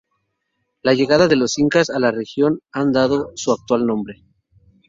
[0.81, 4.23] La llegada de los incas a la región le han dado su actual nombre.